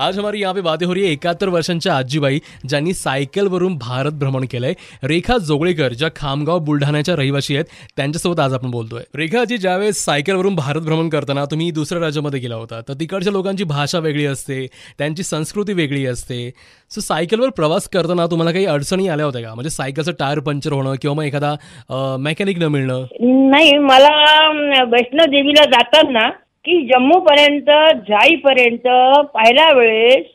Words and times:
आज 0.00 0.18
हमारी 0.18 0.40
यहाँ 0.40 0.54
पे 0.54 0.60
बातें 0.62 0.84
हो 0.86 0.92
रही 0.94 1.02
है 1.04 1.10
एकाहत्तर 1.12 1.48
वर्षांच्या 1.48 1.94
आजीबाई 1.94 2.38
ज्यांनी 2.68 2.92
सायकलवरून 2.94 3.76
भारत 3.78 4.12
भ्रमण 4.20 4.44
केलंय. 4.50 4.72
रेखा 5.08 5.36
जोगळेकर 5.48 5.92
ज्या 5.92 6.08
खामगाव 6.16 6.58
बुलढाण्याच्या 6.64 7.16
रहिवासी 7.16 7.54
आहेत 7.56 7.64
त्यांच्यासोबत 7.96 8.40
आज 8.40 8.54
आपण 8.54 8.70
बोलतोय. 8.70 9.02
रेखा 9.18 9.44
जी 9.44 9.58
ज्यावेळेस 9.58 10.04
सायकलवरून 10.04 10.54
भारत 10.54 10.82
भ्रमण 10.82 11.08
करताना 11.08 11.44
तुम्ही 11.50 11.70
दुसऱ्या 11.70 12.00
राज्यामध्ये 12.02 12.40
गेला 12.40 12.54
होता 12.54 12.80
तर 12.88 12.94
तिकडच्या 13.00 13.32
लोकांची 13.32 13.64
भाषा 13.64 13.98
वेगळी 13.98 14.26
असते 14.26 14.66
त्यांची 14.98 15.22
संस्कृती 15.22 15.72
वेगळी 15.72 16.04
असते. 16.06 16.50
सो 16.90 17.00
सायकलवर 17.00 17.50
प्रवास 17.56 17.88
करताना 17.88 18.26
तुम्हाला 18.26 18.52
काही 18.52 18.66
अडचणी 18.66 19.08
आल्या 19.08 19.26
होत्या 19.26 19.42
का? 19.42 19.54
म्हणजे 19.54 19.70
सायकलचं 19.70 20.12
टायर 20.18 20.38
पंक्चर 20.46 20.72
होणं 20.72 20.94
किंवा 21.02 21.16
मग 21.16 21.24
एखादा 21.24 21.54
मेकॅनिक 22.20 22.58
न 22.58 22.72
मिळणं? 22.72 23.04
नाही 23.50 23.76
मला 23.78 24.08
अं, 24.36 24.88
वैष्णोदेवीला 24.92 25.64
जाताना 25.70 26.30
की 26.64 26.86
जम्मू 26.86 27.20
पर्यंत 27.20 27.70
जाईपर्यंत 28.08 28.88
पहिल्या 29.34 29.72
वेळेस 29.76 30.26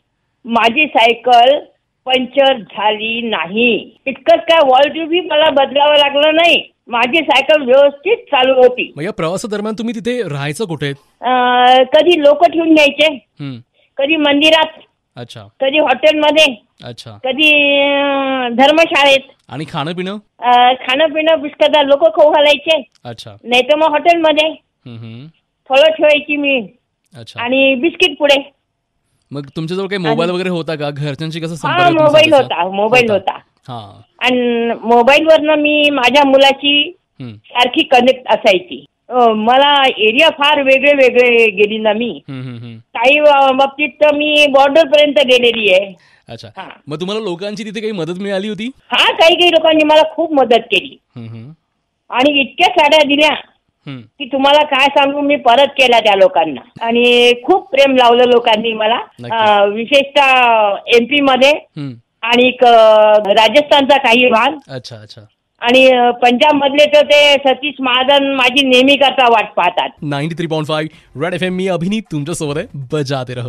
माझी 0.44 0.86
सायकल 0.86 1.58
पंक्चर 2.06 2.58
झाली 2.58 3.20
नाही. 3.28 3.96
इतकंच 4.06 4.40
काय 4.40 4.58
वॉल 4.64 4.88
ट्यूबही 4.88 5.20
मला 5.20 5.50
बदलावं 5.50 5.96
लागलं 5.96 6.34
नाही. 6.34 6.72
माझी 6.88 7.18
सायकल 7.18 7.62
व्यवस्थित 7.62 8.16
चालू 8.16 8.54
होती. 8.54 8.92
मग 8.96 9.02
या 9.02 9.12
प्रवासादरम्यान 9.12 9.74
तुम्ही 9.74 9.94
तिथे 9.94 10.22
राहायचं 10.22 10.64
कुठे? 10.64 10.90
अं, 11.20 11.82
कधी 11.82 12.20
लोक 12.20 12.44
ठेवून 12.44 12.74
घ्यायचे. 12.74 13.18
कधी 13.98 14.16
मंदिरात. 14.16 14.68
अच्छा. 15.16 15.42
कधी 15.60 15.78
हॉटेलमध्ये. 15.78 16.54
अच्छा. 16.84 17.10
कधी 17.24 17.50
अं, 17.82 18.54
धर्मशाळेत. 18.54 19.20
आणि 19.48 19.64
खाणं 19.72 19.92
पिणं 19.92 20.12
अं, 20.38 20.72
खाणं 20.74 21.06
पिणं 21.06 21.40
बिस्कटा 21.40 21.82
लोक 21.82 22.16
खाऊ 22.16 22.30
घालायचे. 22.30 22.82
अच्छा. 23.04 23.30
नाही 23.44 23.62
तर 23.62 23.76
मग 23.76 23.88
हॉटेलमध्ये. 23.90 24.48
फळं 25.70 25.90
ठेवायची 25.90 26.36
मी. 26.36 26.60
अच्छा. 27.18 27.40
आणि 27.40 27.74
बिस्किट 27.74 28.16
पुढे 28.18 28.50
मग 29.30 29.46
तुमच्याजवळ 29.56 29.86
काही 29.86 30.02
मोबाईल 30.02 30.30
वगैरे 30.30 30.48
होता 30.48 30.74
का? 30.74 30.90
घरच्यांशी 30.90 31.40
कसं 31.40 31.68
हा 31.68 31.78
संपर्क 31.78 32.02
मोबाईल? 32.02 32.32
होता 32.32 32.68
मोबाईल 32.68 33.10
होता. 33.10 33.38
हा. 33.68 34.00
आणि 34.18 34.72
मोबाईलवरनं 34.82 35.54
मी 35.54 35.90
माझ्या 35.90 36.24
मुलाची 36.24 36.92
हम्म, 37.20 37.36
सारखी 37.36 37.82
कनेक्ट 37.82 38.28
असायची. 38.28 38.84
अं, 39.08 39.32
मला 39.32 39.82
एरिया 39.98 40.28
फार 40.28 40.62
वेगळे 40.62 40.92
वेगळे 40.92 41.46
गेली 41.46 41.78
ना 41.78 41.92
मी. 41.92 42.20
हम्म, 42.28 42.42
हम्म, 42.42 42.58
हम्म. 42.58 42.78
काही 42.78 43.18
अं, 43.18 43.56
बाबतीत 43.56 43.88
तर 43.88 44.14
मी 44.14 44.46
बॉर्डर 44.48 44.88
पर्यंत 44.88 45.14
गेलेली 45.26 45.72
आहे. 45.74 45.94
अच्छा. 46.28 46.48
हा. 46.56 46.68
मग 46.86 47.00
तुम्हाला 47.00 47.20
लोकांची 47.20 47.64
तिथे 47.64 47.80
काही 47.80 47.92
मदत 47.92 48.20
मिळाली 48.20 48.48
होती? 48.48 48.66
हा 48.66 49.12
काही 49.12 49.34
काही 49.34 49.50
लोकांनी 49.50 49.84
मला 49.84 50.02
खूप 50.10 50.32
मदत 50.32 50.66
केली. 50.70 50.96
हम्म, 51.16 51.28
हम्म, 51.28 51.50
आणि 52.10 52.40
इतक्या 52.40 52.68
साड्या 52.68 53.02
दिल्या. 53.08 53.34
की 54.18 54.24
तुम्हाला 54.24 54.64
काय 54.64 54.86
सांगू 54.86 55.20
मी 55.20 55.36
परत 55.36 55.66
केल्या 55.66 56.00
त्या 56.00 56.14
लोकांना. 56.16 56.86
आणि 56.86 57.32
खूप 57.44 57.70
प्रेम 57.70 57.94
लावलं 57.94 58.24
लोकांनी 58.24 58.72
मला. 58.72 58.98
विशेषतः 59.64 60.30
एमपी 60.86 61.20
मध्ये. 61.20 61.52
आणि 62.22 62.50
क- 62.50 62.64
राजस्थानचा 63.28 63.96
काही 63.98 64.26
भाग. 64.26 64.56
अच्छा 64.70 64.96
अच्छा. 64.96 65.20
आणि 65.60 66.10
पंजाब 66.22 66.54
मधले 66.54 66.86
तर 66.86 67.04
ते 67.06 67.34
सतीश 67.34 67.74
महाजन 67.80 68.34
माझी 68.34 68.66
नेहमी 68.66 68.96
करता 68.96 69.28
वाट 69.28 69.52
पाहतात. 69.56 69.88
Ninety 70.02 70.34
three 70.34 70.46
point 70.46 70.66
five 70.66 71.24
Red 71.24 71.34
F 71.34 71.42
M 71.42 71.52
मी 71.52 71.68
अभिनीत 71.68 72.02
तुमच्यासोबत 72.12 72.56
आहे. 72.56 72.66
बजाते 72.74 73.34
रहो. 73.34 73.44